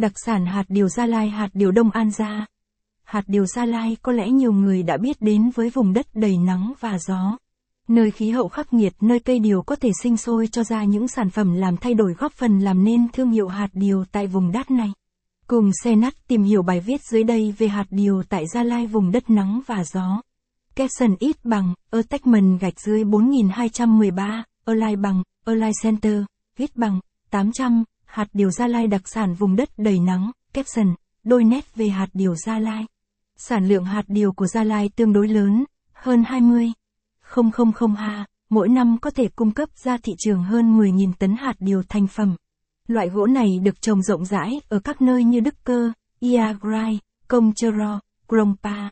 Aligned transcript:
Đặc 0.00 0.12
sản 0.24 0.46
hạt 0.46 0.64
điều 0.68 0.88
Gia 0.88 1.06
Lai 1.06 1.30
hạt 1.30 1.48
điều 1.54 1.70
Đông 1.70 1.90
An 1.90 2.10
Gia. 2.10 2.46
Hạt 3.04 3.24
điều 3.26 3.46
Gia 3.46 3.64
Lai 3.64 3.96
có 4.02 4.12
lẽ 4.12 4.28
nhiều 4.28 4.52
người 4.52 4.82
đã 4.82 4.96
biết 4.96 5.20
đến 5.20 5.50
với 5.54 5.70
vùng 5.70 5.92
đất 5.92 6.06
đầy 6.14 6.38
nắng 6.38 6.72
và 6.80 6.98
gió. 6.98 7.38
Nơi 7.88 8.10
khí 8.10 8.30
hậu 8.30 8.48
khắc 8.48 8.72
nghiệt, 8.72 8.92
nơi 9.00 9.18
cây 9.18 9.38
điều 9.38 9.62
có 9.62 9.76
thể 9.76 9.90
sinh 10.02 10.16
sôi 10.16 10.46
cho 10.46 10.64
ra 10.64 10.84
những 10.84 11.08
sản 11.08 11.30
phẩm 11.30 11.54
làm 11.54 11.76
thay 11.76 11.94
đổi 11.94 12.12
góp 12.18 12.32
phần 12.32 12.58
làm 12.58 12.84
nên 12.84 13.08
thương 13.12 13.30
hiệu 13.30 13.48
hạt 13.48 13.68
điều 13.72 14.04
tại 14.12 14.26
vùng 14.26 14.52
đất 14.52 14.70
này. 14.70 14.92
Cùng 15.46 15.70
xe 15.84 15.96
nắt 15.96 16.14
tìm 16.28 16.42
hiểu 16.42 16.62
bài 16.62 16.80
viết 16.80 17.00
dưới 17.02 17.24
đây 17.24 17.54
về 17.58 17.68
hạt 17.68 17.86
điều 17.90 18.22
tại 18.28 18.44
Gia 18.54 18.62
Lai 18.62 18.86
vùng 18.86 19.10
đất 19.12 19.30
nắng 19.30 19.60
và 19.66 19.84
gió. 19.84 20.22
Capson 20.74 21.16
ít 21.18 21.36
bằng, 21.44 21.74
attachment 21.90 22.60
gạch 22.60 22.80
dưới 22.80 23.04
4213, 23.04 24.44
align 24.64 25.02
bằng, 25.02 25.22
align 25.44 25.72
center, 25.82 26.22
viết 26.56 26.76
bằng, 26.76 27.00
800, 27.30 27.84
hạt 28.10 28.28
điều 28.32 28.50
Gia 28.50 28.66
Lai 28.66 28.86
đặc 28.86 29.08
sản 29.08 29.34
vùng 29.34 29.56
đất 29.56 29.68
đầy 29.76 29.98
nắng, 29.98 30.30
caption, 30.52 30.94
đôi 31.24 31.44
nét 31.44 31.74
về 31.74 31.88
hạt 31.88 32.08
điều 32.12 32.34
Gia 32.34 32.58
Lai. 32.58 32.84
Sản 33.36 33.68
lượng 33.68 33.84
hạt 33.84 34.02
điều 34.08 34.32
của 34.32 34.46
Gia 34.46 34.64
Lai 34.64 34.90
tương 34.96 35.12
đối 35.12 35.28
lớn, 35.28 35.64
hơn 35.92 36.24
20. 36.26 36.72
000 37.34 37.94
ha, 37.96 38.26
mỗi 38.50 38.68
năm 38.68 38.96
có 39.02 39.10
thể 39.10 39.28
cung 39.36 39.50
cấp 39.50 39.68
ra 39.84 39.96
thị 40.02 40.12
trường 40.18 40.42
hơn 40.42 40.78
10.000 40.78 41.12
tấn 41.18 41.36
hạt 41.36 41.54
điều 41.58 41.82
thành 41.88 42.06
phẩm. 42.06 42.36
Loại 42.88 43.08
gỗ 43.08 43.26
này 43.26 43.58
được 43.62 43.82
trồng 43.82 44.02
rộng 44.02 44.24
rãi 44.24 44.60
ở 44.68 44.80
các 44.80 45.02
nơi 45.02 45.24
như 45.24 45.40
Đức 45.40 45.54
Cơ, 45.64 45.92
Iagrai, 46.20 46.98
Công 47.28 47.52
Chero, 47.54 48.00
Grompa. 48.28 48.90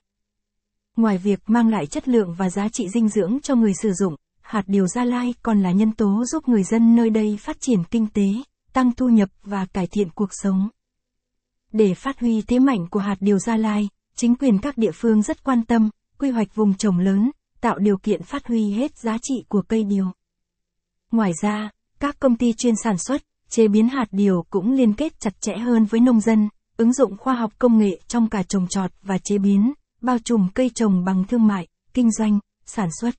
Ngoài 0.97 1.19
việc 1.19 1.41
mang 1.47 1.69
lại 1.69 1.87
chất 1.87 2.09
lượng 2.09 2.35
và 2.39 2.51
giá 2.51 2.69
trị 2.73 2.89
dinh 2.89 3.09
dưỡng 3.09 3.39
cho 3.43 3.55
người 3.55 3.73
sử 3.83 3.93
dụng, 3.93 4.15
hạt 4.41 4.63
điều 4.67 4.87
Gia 4.87 5.05
Lai 5.05 5.35
còn 5.43 5.63
là 5.63 5.73
nhân 5.73 5.93
tố 5.93 6.25
giúp 6.25 6.49
người 6.49 6.63
dân 6.63 6.97
nơi 6.97 7.11
đây 7.11 7.39
phát 7.41 7.57
triển 7.61 7.85
kinh 7.91 8.07
tế, 8.07 8.27
tăng 8.79 8.93
thu 8.95 9.09
nhập 9.09 9.29
và 9.43 9.67
cải 9.67 9.87
thiện 9.87 10.11
cuộc 10.11 10.29
sống. 10.33 10.69
Để 11.73 11.95
phát 11.95 12.21
huy 12.21 12.43
thế 12.43 12.59
mạnh 12.59 12.87
của 12.91 13.01
hạt 13.01 13.17
điều 13.21 13.39
Gia 13.39 13.57
Lai, 13.57 13.89
chính 14.15 14.35
quyền 14.35 14.59
các 14.59 14.79
địa 14.79 14.91
phương 14.95 15.23
rất 15.23 15.45
quan 15.45 15.65
tâm, 15.65 15.91
quy 16.19 16.31
hoạch 16.31 16.55
vùng 16.55 16.75
trồng 16.75 16.99
lớn, 16.99 17.31
tạo 17.61 17.79
điều 17.79 17.99
kiện 17.99 18.23
phát 18.23 18.47
huy 18.47 18.71
hết 18.73 18.99
giá 18.99 19.19
trị 19.23 19.35
của 19.49 19.63
cây 19.63 19.85
điều. 19.85 20.07
Ngoài 21.11 21.33
ra, 21.43 21.71
các 22.01 22.21
công 22.21 22.37
ty 22.37 22.53
chuyên 22.53 22.75
sản 22.85 22.99
xuất, 22.99 23.23
chế 23.49 23.69
biến 23.69 23.89
hạt 23.89 24.07
điều 24.11 24.45
cũng 24.51 24.73
liên 24.73 24.95
kết 24.95 25.21
chặt 25.21 25.41
chẽ 25.41 25.57
hơn 25.57 25.85
với 25.85 26.01
nông 26.01 26.21
dân, 26.21 26.49
ứng 26.77 26.93
dụng 26.93 27.17
khoa 27.17 27.35
học 27.35 27.53
công 27.59 27.79
nghệ 27.79 28.01
trong 28.09 28.29
cả 28.29 28.43
trồng 28.43 28.67
trọt 28.69 28.91
và 29.03 29.19
chế 29.25 29.39
biến, 29.39 29.73
bao 30.01 30.19
trùm 30.19 30.49
cây 30.55 30.71
trồng 30.75 31.05
bằng 31.05 31.25
thương 31.25 31.47
mại, 31.47 31.67
kinh 31.95 32.11
doanh, 32.11 32.39
sản 32.67 32.89
xuất. 33.01 33.15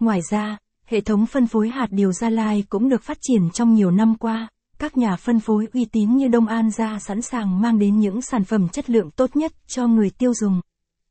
Ngoài 0.00 0.20
ra, 0.30 0.58
hệ 0.92 1.00
thống 1.00 1.26
phân 1.26 1.46
phối 1.46 1.68
hạt 1.68 1.86
điều 1.90 2.12
Gia 2.12 2.30
Lai 2.30 2.64
cũng 2.68 2.88
được 2.88 3.02
phát 3.02 3.18
triển 3.20 3.50
trong 3.50 3.74
nhiều 3.74 3.90
năm 3.90 4.14
qua. 4.14 4.48
Các 4.78 4.96
nhà 4.96 5.16
phân 5.16 5.40
phối 5.40 5.66
uy 5.72 5.84
tín 5.84 6.16
như 6.16 6.28
Đông 6.28 6.46
An 6.46 6.70
Gia 6.70 6.98
sẵn 6.98 7.22
sàng 7.22 7.60
mang 7.60 7.78
đến 7.78 8.00
những 8.00 8.22
sản 8.22 8.44
phẩm 8.44 8.68
chất 8.68 8.90
lượng 8.90 9.10
tốt 9.10 9.36
nhất 9.36 9.52
cho 9.66 9.86
người 9.86 10.10
tiêu 10.10 10.34
dùng. 10.34 10.60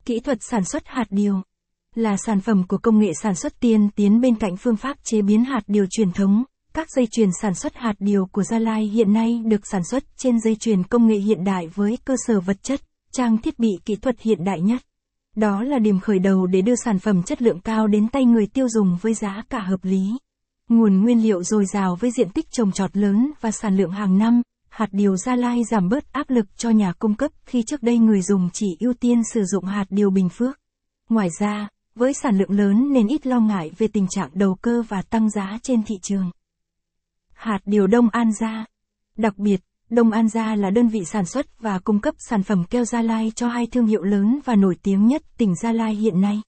Kỹ 0.04 0.20
thuật 0.20 0.38
sản 0.40 0.64
xuất 0.64 0.82
hạt 0.86 1.04
điều 1.10 1.42
là 1.94 2.16
sản 2.16 2.40
phẩm 2.40 2.64
của 2.68 2.78
công 2.78 2.98
nghệ 2.98 3.12
sản 3.22 3.34
xuất 3.34 3.60
tiên 3.60 3.88
tiến 3.96 4.20
bên 4.20 4.34
cạnh 4.34 4.56
phương 4.56 4.76
pháp 4.76 4.96
chế 5.04 5.22
biến 5.22 5.44
hạt 5.44 5.62
điều 5.66 5.86
truyền 5.90 6.12
thống. 6.12 6.44
Các 6.74 6.86
dây 6.96 7.06
chuyền 7.06 7.28
sản 7.40 7.54
xuất 7.54 7.76
hạt 7.76 7.94
điều 7.98 8.26
của 8.26 8.42
Gia 8.42 8.58
Lai 8.58 8.84
hiện 8.84 9.12
nay 9.12 9.42
được 9.46 9.66
sản 9.66 9.84
xuất 9.84 10.04
trên 10.16 10.40
dây 10.40 10.56
chuyền 10.56 10.82
công 10.82 11.06
nghệ 11.06 11.16
hiện 11.16 11.44
đại 11.44 11.68
với 11.74 11.98
cơ 12.04 12.14
sở 12.26 12.40
vật 12.40 12.62
chất, 12.62 12.80
trang 13.12 13.38
thiết 13.38 13.58
bị 13.58 13.70
kỹ 13.84 13.96
thuật 13.96 14.20
hiện 14.20 14.44
đại 14.44 14.60
nhất. 14.60 14.82
Đó 15.36 15.62
là 15.62 15.78
điểm 15.78 16.00
khởi 16.00 16.18
đầu 16.18 16.46
để 16.46 16.62
đưa 16.62 16.74
sản 16.84 16.98
phẩm 16.98 17.22
chất 17.22 17.42
lượng 17.42 17.60
cao 17.60 17.86
đến 17.86 18.08
tay 18.08 18.24
người 18.24 18.46
tiêu 18.46 18.68
dùng 18.68 18.98
với 19.02 19.14
giá 19.14 19.42
cả 19.50 19.60
hợp 19.60 19.84
lý. 19.84 20.16
Nguồn 20.68 21.02
nguyên 21.02 21.22
liệu 21.22 21.42
dồi 21.42 21.64
dào 21.66 21.96
với 21.96 22.10
diện 22.10 22.30
tích 22.30 22.46
trồng 22.50 22.72
trọt 22.72 22.96
lớn 22.96 23.32
và 23.40 23.50
sản 23.50 23.76
lượng 23.76 23.90
hàng 23.90 24.18
năm, 24.18 24.42
hạt 24.68 24.88
điều 24.92 25.16
Gia 25.16 25.36
Lai 25.36 25.64
giảm 25.70 25.88
bớt 25.88 26.12
áp 26.12 26.30
lực 26.30 26.46
cho 26.56 26.70
nhà 26.70 26.92
cung 26.98 27.14
cấp 27.14 27.30
khi 27.44 27.62
trước 27.62 27.82
đây 27.82 27.98
người 27.98 28.22
dùng 28.22 28.50
chỉ 28.52 28.66
ưu 28.80 28.94
tiên 28.94 29.22
sử 29.32 29.44
dụng 29.44 29.64
hạt 29.64 29.84
điều 29.90 30.10
Bình 30.10 30.28
Phước. 30.28 30.58
Ngoài 31.08 31.28
ra, 31.40 31.68
với 31.94 32.12
sản 32.14 32.38
lượng 32.38 32.50
lớn 32.50 32.92
nên 32.92 33.06
ít 33.06 33.26
lo 33.26 33.40
ngại 33.40 33.70
về 33.78 33.88
tình 33.88 34.06
trạng 34.10 34.30
đầu 34.34 34.54
cơ 34.54 34.82
và 34.88 35.02
tăng 35.02 35.30
giá 35.30 35.58
trên 35.62 35.82
thị 35.82 35.94
trường. 36.02 36.30
Hạt 37.32 37.58
điều 37.64 37.86
Đông 37.86 38.08
An 38.08 38.32
Gia 38.40 38.64
Đặc 39.16 39.38
biệt, 39.38 39.60
Đông 39.94 40.10
An 40.10 40.28
Gia 40.28 40.54
là 40.54 40.70
đơn 40.70 40.88
vị 40.88 41.04
sản 41.04 41.24
xuất 41.24 41.60
và 41.60 41.78
cung 41.78 42.00
cấp 42.00 42.14
sản 42.18 42.42
phẩm 42.42 42.64
keo 42.70 42.84
Gia 42.84 43.02
Lai 43.02 43.32
cho 43.36 43.48
hai 43.48 43.66
thương 43.66 43.86
hiệu 43.86 44.02
lớn 44.02 44.38
và 44.44 44.56
nổi 44.56 44.76
tiếng 44.82 45.06
nhất 45.06 45.22
tỉnh 45.38 45.54
Gia 45.62 45.72
Lai 45.72 45.94
hiện 45.94 46.20
nay. 46.20 46.40